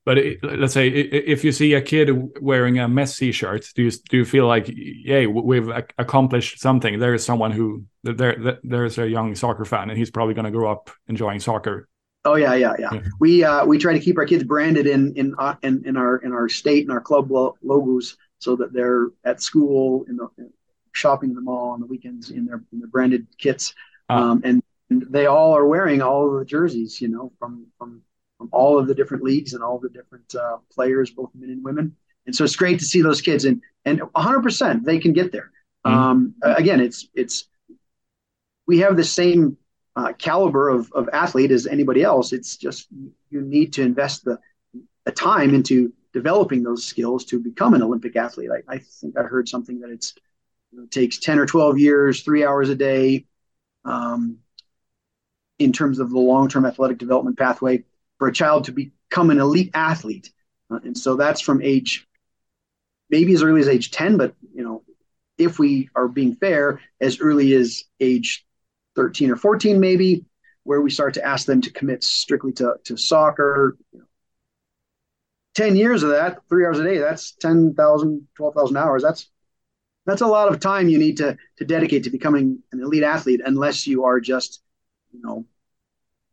[0.09, 2.09] But it, let's say if you see a kid
[2.41, 5.69] wearing a Messi shirt, do you do you feel like, yay, we've
[5.99, 6.97] accomplished something?
[6.97, 10.51] There is someone who there there's a young soccer fan, and he's probably going to
[10.51, 11.87] grow up enjoying soccer.
[12.25, 12.89] Oh yeah, yeah, yeah.
[12.91, 13.01] yeah.
[13.19, 16.17] We uh, we try to keep our kids branded in in uh, in, in our
[16.17, 20.27] in our state and our club logos so that they're at school in the
[20.91, 23.75] shopping in the mall on the weekends in their in their branded kits,
[24.09, 27.67] uh, um, and, and, they all are wearing all of the jerseys, you know, from
[27.77, 28.01] from
[28.39, 31.63] from all of the different leagues and all the different uh, players, both men and
[31.63, 31.95] women.
[32.25, 35.51] And so it's great to see those kids, and and 100% they can get there.
[35.85, 35.97] Mm-hmm.
[35.97, 37.47] Um, again, it's it's
[38.65, 39.57] we have the same
[39.95, 42.31] uh, caliber of, of athlete as anybody else.
[42.33, 42.87] It's just
[43.29, 44.39] you need to invest the,
[45.05, 48.49] the time into developing those skills to become an Olympic athlete.
[48.51, 50.13] I, I think I heard something that it's
[50.71, 53.25] you know, it takes 10 or 12 years, three hours a day,
[53.85, 54.37] um,
[55.57, 57.83] in terms of the long-term athletic development pathway
[58.19, 60.31] for a child to become an elite athlete.
[60.69, 62.07] Uh, and so that's from age,
[63.09, 64.83] maybe as early as age 10, but you know,
[65.37, 68.45] if we are being fair, as early as age
[68.95, 70.25] 13 or 14, maybe,
[70.63, 74.05] where we start to ask them to commit strictly to, to soccer, you know,
[75.55, 79.01] 10 years of that, three hours a day, that's 10,000, 12,000 hours.
[79.01, 79.29] That's
[80.05, 83.41] that's a lot of time you need to to dedicate to becoming an elite athlete
[83.45, 84.61] unless you are just,
[85.11, 85.45] you know,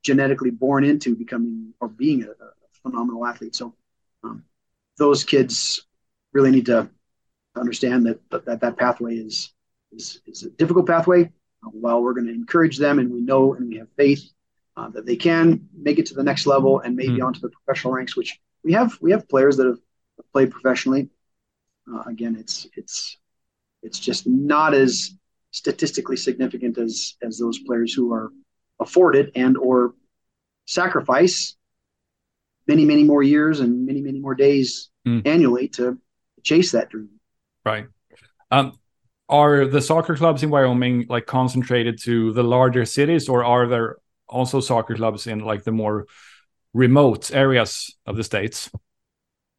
[0.06, 2.50] genetically born into becoming or being a, a
[2.82, 3.56] phenomenal athlete.
[3.56, 3.74] So
[4.22, 4.44] um,
[4.96, 5.84] those kids
[6.32, 6.88] really need to
[7.56, 9.52] understand that that, that pathway is,
[9.90, 11.22] is, is a difficult pathway.
[11.64, 14.22] Uh, while we're going to encourage them and we know and we have faith
[14.76, 17.26] uh, that they can make it to the next level and maybe mm.
[17.26, 21.08] onto the professional ranks, which we have we have players that have played professionally.
[21.92, 23.18] Uh, again, it's it's
[23.82, 25.16] it's just not as
[25.50, 28.30] statistically significant as as those players who are
[28.80, 29.94] afforded and or
[30.66, 31.56] sacrifice
[32.66, 35.26] many many more years and many many more days mm.
[35.26, 35.98] annually to
[36.42, 37.10] chase that dream.
[37.64, 37.86] Right.
[38.50, 38.72] Um,
[39.28, 43.96] are the soccer clubs in Wyoming like concentrated to the larger cities, or are there
[44.28, 46.06] also soccer clubs in like the more
[46.72, 48.70] remote areas of the states?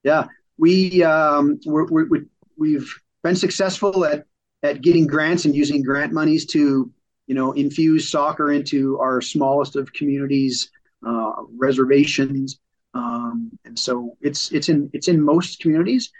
[0.03, 0.27] Yeah,
[0.57, 2.21] we um, we're, we
[2.57, 4.25] we've been successful at
[4.63, 6.91] at getting grants and using grant monies to
[7.27, 10.71] you know infuse soccer into our smallest of communities,
[11.05, 12.59] uh, reservations,
[12.93, 16.11] um, and so it's it's in it's in most communities.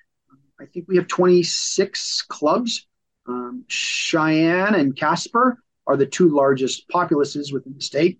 [0.59, 2.87] I think we have 26 clubs.
[3.27, 8.19] Um, Cheyenne and Casper are the two largest populaces within the state,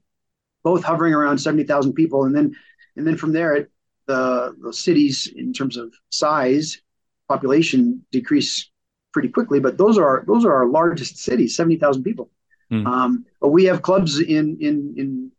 [0.64, 2.26] both hovering around 70,000 people.
[2.26, 2.56] And then,
[2.96, 3.72] and then from there, it,
[4.06, 6.82] the, the cities in terms of size,
[7.28, 8.70] population decrease
[9.12, 9.60] pretty quickly.
[9.60, 12.30] But those are those are our largest cities, 70,000 people.
[12.72, 12.86] Mm.
[12.86, 15.32] Um, but we have clubs in in in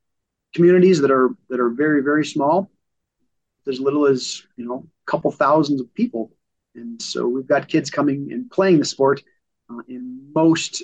[0.55, 2.71] communities that are that are very very small,
[3.67, 6.33] as little as you know a couple thousands of people,
[6.75, 9.23] and so we've got kids coming and playing the sport
[9.71, 10.83] uh, in most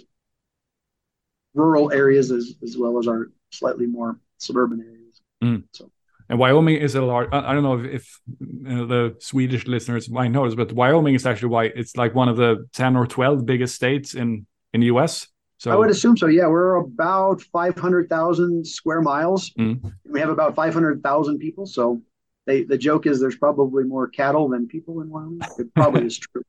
[1.55, 5.21] rural areas as as well as our slightly more suburban areas.
[5.43, 5.65] Mm.
[5.73, 5.91] So.
[6.29, 7.29] And Wyoming is a large.
[7.33, 11.27] I don't know if, if you know, the Swedish listeners might notice, but Wyoming is
[11.27, 14.87] actually why it's like one of the ten or twelve biggest states in in the
[14.87, 15.29] U.S.
[15.65, 16.27] So I would assume so.
[16.27, 19.49] Yeah, we're about five hundred thousand square miles.
[19.59, 19.95] Mm.
[20.05, 21.65] We have about five hundred thousand people.
[21.65, 22.03] So
[22.45, 25.41] they, the joke is there's probably more cattle than people in Wyoming.
[25.59, 26.43] It probably is true.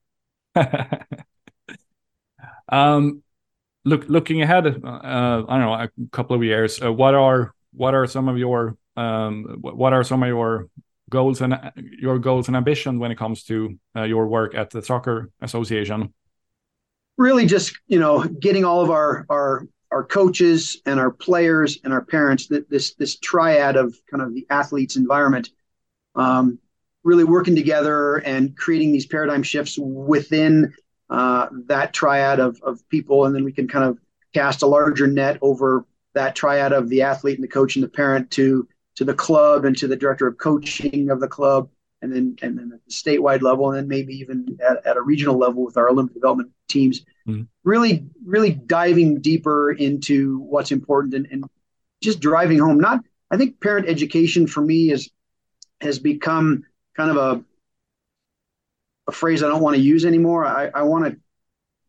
[2.70, 3.24] um,
[3.86, 6.84] look, looking ahead, uh, I don't know, a couple of years.
[6.84, 10.68] Uh, what are what are some of your um, what are some of your
[11.10, 14.82] goals and your goals and ambition when it comes to uh, your work at the
[14.82, 16.14] soccer association?
[17.18, 21.94] Really just you know getting all of our our our coaches and our players and
[21.94, 25.50] our parents that this this triad of kind of the athletes environment
[26.16, 26.60] um,
[27.06, 30.74] really working together and creating these paradigm shifts within
[31.10, 33.26] uh, that triad of, of people.
[33.26, 34.00] And then we can kind of
[34.34, 37.90] cast a larger net over that triad of the athlete and the coach and the
[37.90, 41.70] parent to to the club and to the director of coaching of the club
[42.02, 45.02] and then and then at the statewide level, and then maybe even at, at a
[45.02, 47.44] regional level with our Olympic development teams, mm-hmm.
[47.64, 51.46] really really diving deeper into what's important and, and
[52.02, 52.80] just driving home.
[52.80, 55.10] Not I think parent education for me is
[55.82, 56.64] has become
[56.96, 57.44] kind of a
[59.08, 60.46] a phrase I don't want to use anymore.
[60.46, 61.18] I, I want to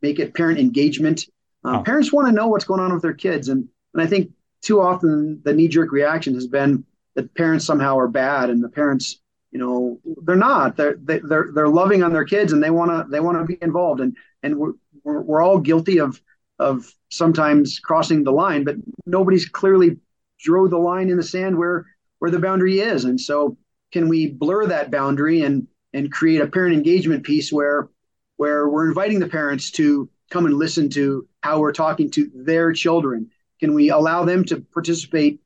[0.03, 1.27] make it parent engagement.
[1.64, 1.83] Uh, oh.
[1.83, 4.81] Parents want to know what's going on with their kids, and and I think too
[4.81, 9.21] often the knee jerk reaction has been that parents somehow are bad and the parents
[9.57, 10.77] you know they're not.
[10.77, 13.57] They're they're they're loving on their kids and they want to they want to be
[13.62, 14.03] involved.
[14.03, 16.21] And and we're, we're, we're all guilty of
[16.59, 19.97] of sometimes crossing the line but nobody's clearly
[20.38, 21.87] drew the line in the sand where
[22.19, 23.07] where the boundary is.
[23.07, 23.57] And so
[23.92, 27.88] can we blur that boundary and and create a parent engagement piece where
[28.37, 32.75] where we're inviting the parents to come and listen to how we're talking to their
[32.75, 33.31] children?
[33.59, 35.40] Can we allow them to participate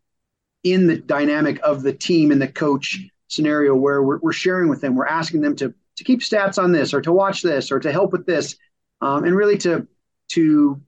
[0.64, 2.98] in the dynamic of the team and the coach
[3.30, 6.72] scenario where we're, we're sharing with them, we're asking them to to keep stats on
[6.72, 8.56] this or to watch this or to help with this,
[9.00, 9.86] um, and really to
[10.28, 10.80] to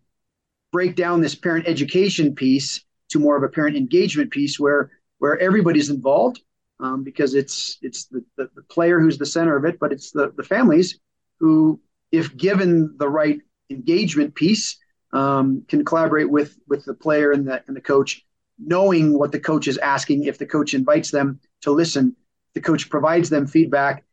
[0.72, 5.38] break down this parent education piece to more of a parent engagement piece where where
[5.38, 6.40] everybody's involved
[6.81, 10.11] um, because it's it's the, the, the, player who's the center of it, but it's
[10.11, 10.98] the, the families
[11.38, 13.38] who, if given the right
[13.70, 14.78] engagement piece,
[15.12, 18.24] um, can collaborate with with the player and the and the coach,
[18.59, 20.24] knowing what the coach is asking.
[20.24, 22.16] If the coach invites them to listen,
[22.54, 24.04] the coach provides them feedback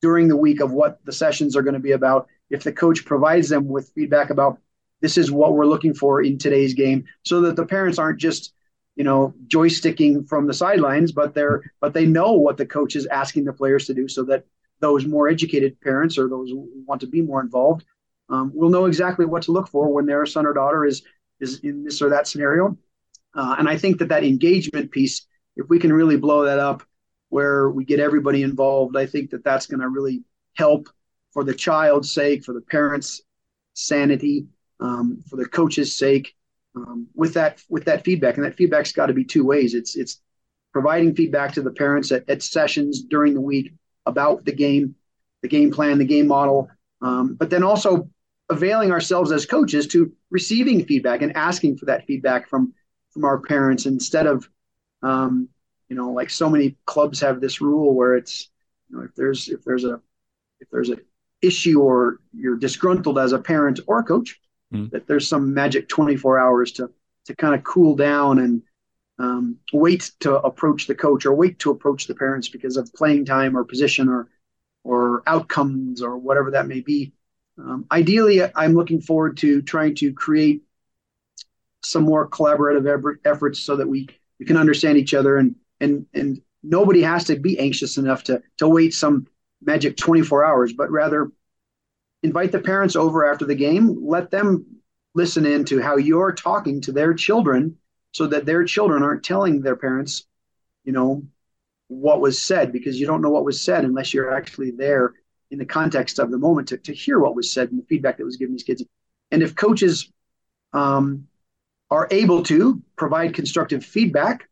[0.00, 2.28] during the week of what the sessions are going to be about.
[2.50, 4.58] If the coach provides them with feedback about
[5.00, 8.52] this is what we're looking for in today's game, so that the parents aren't just
[8.96, 13.06] you know joysticking from the sidelines, but they're but they know what the coach is
[13.06, 14.44] asking the players to do, so that
[14.80, 17.84] those more educated parents or those who want to be more involved
[18.28, 21.02] um, will know exactly what to look for when their son or daughter is
[21.40, 22.76] is in this or that scenario.
[23.34, 26.82] Uh, and I think that that engagement piece, if we can really blow that up
[27.28, 28.96] where we get everybody involved.
[28.96, 30.22] I think that that's going to really
[30.54, 30.88] help
[31.32, 33.22] for the child's sake, for the parents'
[33.74, 34.46] sanity,
[34.80, 36.34] um, for the coach's sake.
[36.74, 39.74] Um, with that with that feedback, and that feedback's got to be two ways.
[39.74, 40.20] It's it's
[40.72, 43.72] providing feedback to the parents at, at sessions during the week
[44.06, 44.94] about the game,
[45.42, 46.68] the game plan, the game model,
[47.02, 48.08] um, but then also
[48.50, 52.72] availing ourselves as coaches to receiving feedback and asking for that feedback from
[53.10, 54.48] from our parents instead of
[55.02, 55.48] um,
[55.88, 58.50] you know, like so many clubs have this rule where it's,
[58.88, 60.00] you know, if there's if there's a
[60.60, 61.00] if there's an
[61.40, 64.40] issue or you're disgruntled as a parent or a coach,
[64.72, 64.90] mm.
[64.90, 66.90] that there's some magic 24 hours to
[67.26, 68.62] to kind of cool down and
[69.18, 73.24] um, wait to approach the coach or wait to approach the parents because of playing
[73.24, 74.28] time or position or
[74.84, 77.12] or outcomes or whatever that may be.
[77.58, 80.62] Um, ideally, I'm looking forward to trying to create
[81.82, 84.08] some more collaborative efforts so that we
[84.38, 88.42] we can understand each other and and and nobody has to be anxious enough to
[88.56, 89.26] to wait some
[89.62, 91.30] magic 24 hours but rather
[92.22, 94.66] invite the parents over after the game let them
[95.14, 97.76] listen in to how you're talking to their children
[98.12, 100.26] so that their children aren't telling their parents
[100.84, 101.22] you know
[101.88, 105.14] what was said because you don't know what was said unless you're actually there
[105.50, 108.18] in the context of the moment to, to hear what was said and the feedback
[108.18, 108.84] that was given these kids.
[109.30, 110.10] And if coaches
[110.72, 111.26] um,
[111.90, 114.47] are able to provide constructive feedback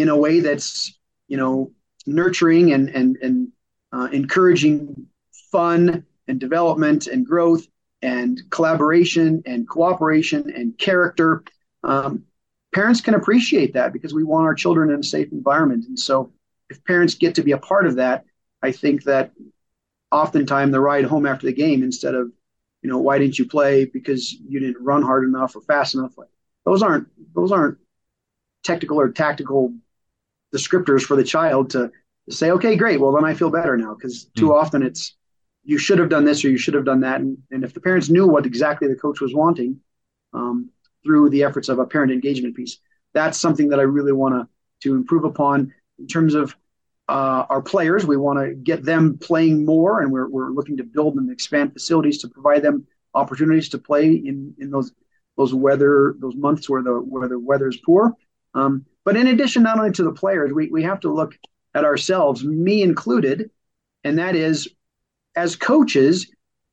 [0.00, 1.72] in a way that's you know
[2.06, 3.48] nurturing and and and
[3.92, 5.06] uh, encouraging
[5.50, 7.66] fun and development and growth
[8.02, 11.42] and collaboration and cooperation and character.
[11.82, 12.24] Um,
[12.74, 15.86] parents can appreciate that because we want our children in a safe environment.
[15.86, 16.32] And so
[16.70, 18.24] if parents get to be a part of that
[18.62, 19.32] i think that
[20.10, 22.30] oftentimes the ride home after the game instead of
[22.82, 26.16] you know why didn't you play because you didn't run hard enough or fast enough?
[26.16, 26.28] Like
[26.64, 27.78] those aren't those aren't
[28.62, 29.74] technical or tactical
[30.54, 31.90] descriptors for the child to,
[32.30, 34.54] say okay great well then i feel better now because too mm.
[34.54, 35.16] often it's
[35.64, 37.80] you should have done this or you should have done that and, and if the
[37.80, 39.80] parents knew what exactly the coach was wanting
[40.34, 40.68] um,
[41.02, 42.80] through the efforts of a parent engagement piece
[43.14, 44.46] that's something that i really want to
[44.82, 46.54] to improve upon in terms of
[47.08, 48.04] uh, our players.
[48.06, 51.72] We want to get them playing more, and we're, we're looking to build and expand
[51.72, 54.92] facilities to provide them opportunities to play in, in those
[55.36, 58.14] those weather those months where the where the weather is poor.
[58.54, 61.34] Um, but in addition, not only to the players, we, we have to look
[61.74, 63.50] at ourselves, me included,
[64.04, 64.68] and that is
[65.34, 66.30] as coaches,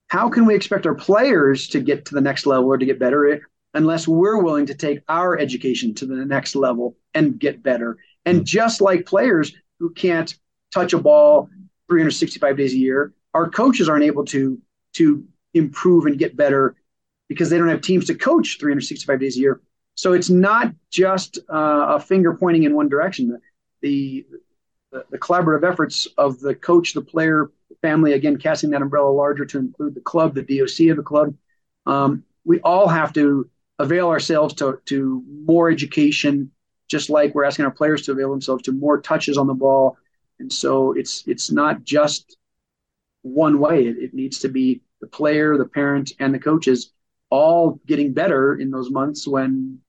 [0.10, 3.00] how can we expect our players to get to the next level or to get
[3.00, 3.40] better eh,
[3.74, 7.96] unless we're willing to take our education to the next level and get better?
[8.26, 8.44] And mm.
[8.44, 10.36] just like players, who can't
[10.74, 11.50] touch a ball
[11.88, 13.14] 365 days a year.
[13.34, 14.60] Our coaches aren't able to
[14.96, 15.24] to
[15.54, 16.76] improve and get better
[17.30, 19.62] because they don't have teams to coach 365 days a year.
[19.96, 23.40] So it's not just uh, a finger pointing in one direction.
[23.82, 24.26] The,
[24.92, 29.46] the, the collaborative efforts of the coach, the player, family, again casting that umbrella larger
[29.46, 31.34] to include the club, the DOC of the club.
[31.86, 36.52] Um, we all have to avail ourselves to to more education,
[36.88, 39.98] just like we're asking our players to avail themselves to more touches on the ball.
[40.40, 42.38] And so it's it's not just
[43.22, 43.86] one way.
[43.86, 46.92] It, it needs to be the player, the parent, and the coaches
[47.30, 49.80] all getting better in those months when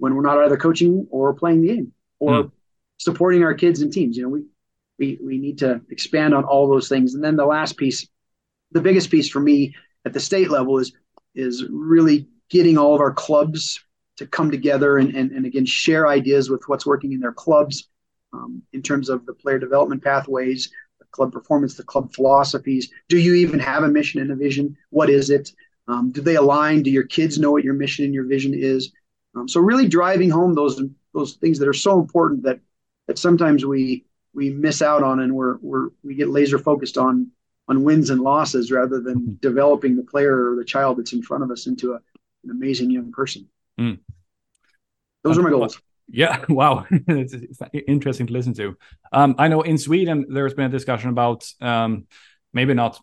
[0.00, 2.50] when we're not either coaching or playing the game or mm.
[2.96, 4.16] supporting our kids and teams.
[4.16, 4.44] You know, we
[4.98, 7.14] we we need to expand on all those things.
[7.14, 8.08] And then the last piece,
[8.72, 9.74] the biggest piece for me
[10.04, 10.92] at the state level is
[11.34, 13.78] is really getting all of our clubs
[14.16, 17.88] to come together and, and, and again share ideas with what's working in their clubs
[18.32, 22.90] um, in terms of the player development pathways, the club performance, the club philosophies.
[23.08, 24.76] Do you even have a mission and a vision?
[24.90, 25.52] What is it?
[25.88, 26.82] Um, do they align?
[26.82, 28.92] Do your kids know what your mission and your vision is?
[29.34, 30.80] Um, so really driving home those
[31.14, 32.60] those things that are so important that
[33.06, 37.30] that sometimes we we miss out on and we're we're we get laser focused on
[37.68, 39.32] on wins and losses rather than mm-hmm.
[39.40, 42.00] developing the player or the child that's in front of us into a,
[42.44, 43.48] an amazing young person.
[43.78, 44.00] Mm.
[45.22, 45.80] Those are my goals.
[46.08, 47.34] Yeah, wow, it's
[47.86, 48.76] interesting to listen to.
[49.12, 52.06] Um, I know in Sweden there's been a discussion about um,
[52.52, 53.00] maybe not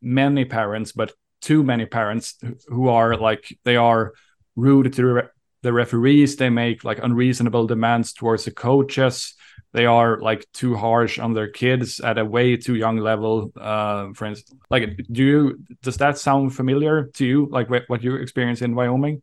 [0.00, 2.36] many parents, but too many parents
[2.68, 4.12] who are like they are
[4.56, 5.28] rude to
[5.62, 6.36] the referees.
[6.36, 9.34] They make like unreasonable demands towards the coaches.
[9.72, 13.52] They are like too harsh on their kids at a way too young level.
[13.56, 17.48] Uh, for instance, like, do you does that sound familiar to you?
[17.50, 19.22] Like what you experience in Wyoming?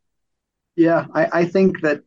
[0.75, 2.03] Yeah, I, I think that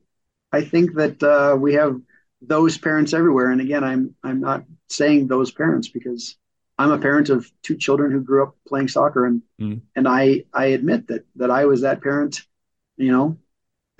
[0.52, 2.00] I think that uh, we have
[2.40, 3.50] those parents everywhere.
[3.50, 6.36] And again, I'm I'm not saying those parents because
[6.78, 9.82] I'm a parent of two children who grew up playing soccer, and mm.
[9.94, 12.42] and I I admit that that I was that parent,
[12.96, 13.36] you know,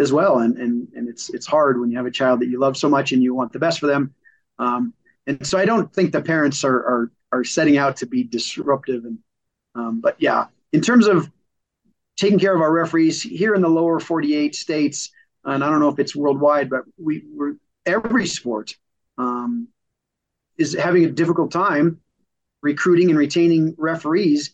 [0.00, 0.38] as well.
[0.38, 2.88] And and and it's it's hard when you have a child that you love so
[2.88, 4.14] much and you want the best for them.
[4.58, 4.94] Um,
[5.26, 9.04] and so I don't think the parents are are are setting out to be disruptive.
[9.04, 9.18] And
[9.74, 11.30] um, but yeah, in terms of
[12.16, 15.10] taking care of our referees here in the lower 48 states,
[15.44, 17.54] and I don't know if it's worldwide, but we we're,
[17.86, 18.76] every sport
[19.18, 19.68] um,
[20.58, 22.00] is having a difficult time
[22.62, 24.52] recruiting and retaining referees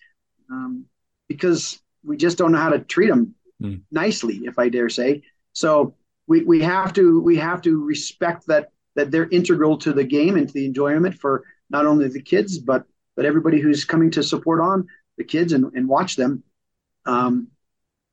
[0.51, 0.84] um,
[1.28, 3.80] because we just don't know how to treat them mm.
[3.90, 5.22] nicely, if I dare say.
[5.57, 5.95] So
[6.27, 10.37] we, we have to we have to respect that that they're integral to the game
[10.37, 12.85] and to the enjoyment for not only the kids but
[13.15, 14.87] but everybody who's coming to support on
[15.17, 16.43] the kids and, and watch them.
[17.07, 17.49] Um,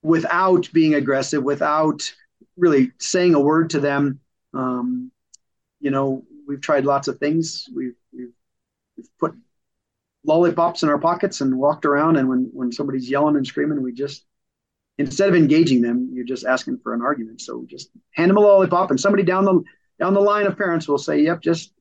[0.01, 2.13] without being aggressive, without
[2.55, 4.21] really saying a word to them.
[4.53, 5.11] Um,
[5.81, 7.67] you know, we've tried lots of things.
[7.75, 8.31] We've, we've,
[8.95, 9.33] we've put
[10.23, 12.15] lollipops in our pockets and walked around.
[12.15, 14.23] And when, when somebody's yelling and screaming, we just,
[14.97, 17.41] instead of engaging them, you're just asking for an argument.
[17.41, 19.61] So just hand them a lollipop and somebody down the,
[19.99, 21.73] down the line of parents will say, yep, just,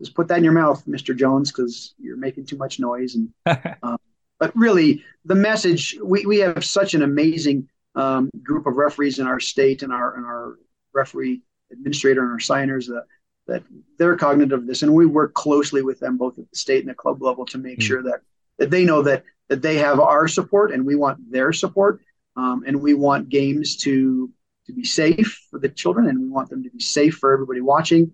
[0.00, 1.16] just put that in your mouth, Mr.
[1.16, 3.14] Jones, because you're making too much noise.
[3.14, 3.32] And,
[3.82, 3.98] um,
[4.38, 9.26] but really, the message we, we have such an amazing um, group of referees in
[9.28, 10.58] our state and our and our
[10.92, 13.04] referee administrator and our signers that
[13.46, 13.62] that
[13.98, 16.90] they're cognitive of this, and we work closely with them both at the state and
[16.90, 17.86] the club level to make mm-hmm.
[17.86, 18.20] sure that
[18.58, 22.00] that they know that that they have our support and we want their support.
[22.36, 24.30] Um, and we want games to
[24.66, 27.60] to be safe for the children and we want them to be safe for everybody
[27.60, 28.12] watching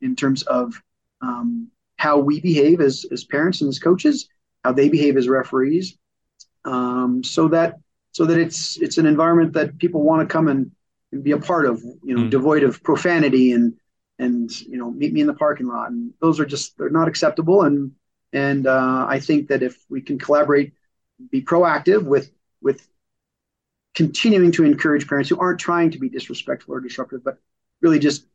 [0.00, 0.74] in terms of
[1.20, 4.28] um, how we behave as, as parents and as coaches,
[4.64, 5.96] how they behave as referees,
[6.64, 7.78] um, so that
[8.12, 10.70] so that it's it's an environment that people want to come and,
[11.12, 12.30] and be a part of, you know, mm.
[12.30, 13.74] devoid of profanity and
[14.18, 15.90] and you know meet me in the parking lot.
[15.90, 17.62] And those are just they're not acceptable.
[17.62, 17.92] And
[18.32, 20.72] and uh, I think that if we can collaborate,
[21.30, 22.86] be proactive with with
[23.94, 27.38] continuing to encourage parents who aren't trying to be disrespectful or disruptive, but
[27.80, 28.26] really just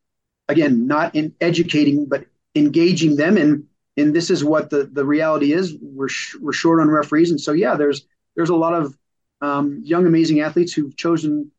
[0.47, 3.66] again not in educating but engaging them and
[3.97, 5.76] and this is what the the reality is.
[5.82, 7.32] We're sh- we're short on referees.
[7.32, 8.05] And so yeah there's
[8.36, 8.97] there's a lot of
[9.41, 11.51] um, young amazing athletes who've chosen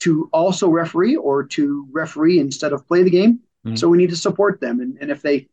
[0.00, 3.40] to also referee or to referee instead of play the game.
[3.66, 3.76] Mm-hmm.
[3.76, 4.80] so we need to support them.
[4.80, 5.48] And, and if they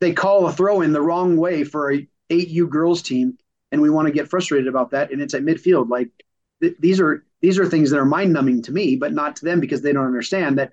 [0.00, 3.38] they call a throw in the wrong way for a 8u girls team
[3.72, 6.08] and we want to get frustrated about that and it's at midfield like
[6.62, 9.44] th- these are these are things that are mind numbing to me but not to
[9.44, 10.72] them because they don't understand that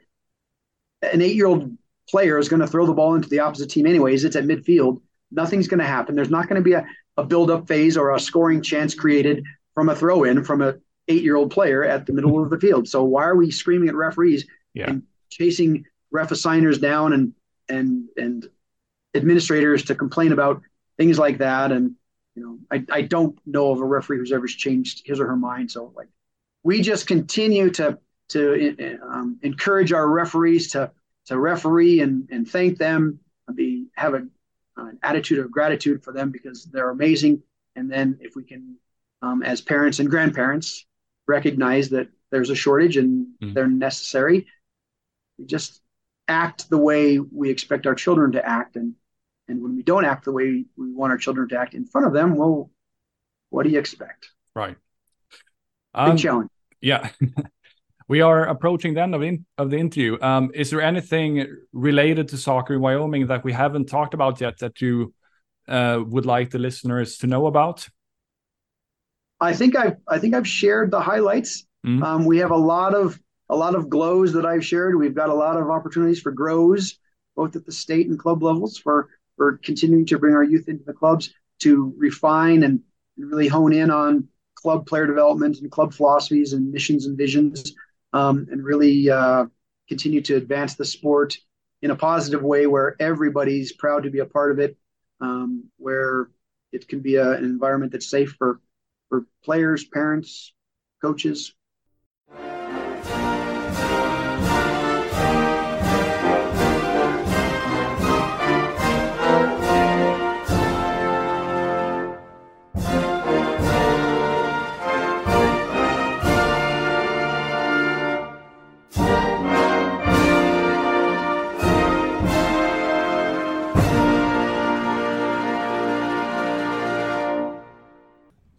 [1.01, 1.77] an eight year old
[2.09, 4.23] player is going to throw the ball into the opposite team anyways.
[4.23, 5.01] It's at midfield.
[5.31, 6.15] Nothing's going to happen.
[6.15, 6.85] There's not going to be a,
[7.17, 9.43] a build up phase or a scoring chance created
[9.73, 10.75] from a throw in from a
[11.07, 12.87] eight year old player at the middle of the field.
[12.87, 14.89] So why are we screaming at referees yeah.
[14.89, 17.33] and chasing ref assigners down and
[17.69, 18.47] and and
[19.13, 20.61] administrators to complain about
[20.97, 21.71] things like that?
[21.71, 21.95] And
[22.37, 25.35] you know, I, I don't know of a referee who's ever changed his or her
[25.35, 25.71] mind.
[25.71, 26.07] So like,
[26.63, 27.97] we just continue to
[28.29, 30.91] to um, encourage our referees to
[31.25, 34.27] to referee and, and thank them and be have a,
[34.77, 37.41] an attitude of gratitude for them because they're amazing.
[37.75, 38.77] And then if we can,
[39.21, 40.85] um, as parents and grandparents,
[41.27, 43.53] recognize that there's a shortage and mm.
[43.53, 44.45] they're necessary,
[45.39, 45.81] we just
[46.27, 48.75] act the way we expect our children to act.
[48.75, 48.93] And
[49.47, 52.07] and when we don't act the way we want our children to act in front
[52.07, 52.69] of them, well,
[53.49, 54.31] what do you expect?
[54.55, 54.75] Right.
[55.93, 56.49] Big um, challenge.
[56.81, 57.09] Yeah.
[58.09, 60.17] We are approaching the end of, in, of the interview.
[60.21, 64.59] Um, is there anything related to soccer in Wyoming that we haven't talked about yet
[64.59, 65.13] that you
[65.67, 67.87] uh, would like the listeners to know about?
[69.39, 71.67] I think I've I think I've shared the highlights.
[71.85, 72.01] Mm-hmm.
[72.01, 73.19] Um, we have a lot of
[73.49, 74.95] a lot of glows that I've shared.
[74.95, 76.97] We've got a lot of opportunities for grows,
[77.35, 80.83] both at the state and club levels, for for continuing to bring our youth into
[80.83, 82.81] the clubs to refine and
[83.17, 87.73] really hone in on club player development and club philosophies and missions and visions
[88.13, 89.45] um, and really uh,
[89.87, 91.37] continue to advance the sport
[91.81, 94.75] in a positive way where everybody's proud to be a part of it,
[95.21, 96.29] um, where
[96.71, 98.59] it can be a, an environment that's safe for,
[99.09, 100.53] for players, parents,
[101.01, 101.53] coaches,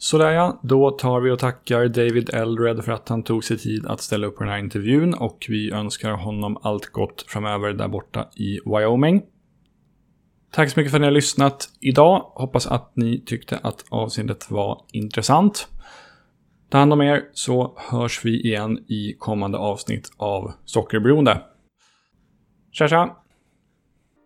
[0.08, 3.86] Sådär ja, då tar vi och tackar David Eldred för att han tog sig tid
[3.86, 7.88] att ställa upp på den här intervjun och vi önskar honom allt gott framöver där
[7.88, 9.22] borta i Wyoming.
[10.52, 12.32] Tack så mycket för att ni har lyssnat idag.
[12.34, 15.68] Hoppas att ni tyckte att avsnittet var intressant.
[16.70, 21.42] Ta hand om er så hörs vi igen i kommande avsnitt av Sockerberoende.
[22.72, 23.16] Tja tja!